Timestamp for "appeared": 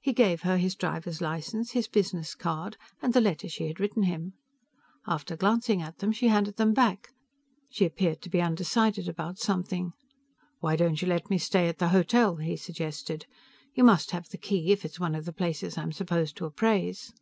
7.84-8.22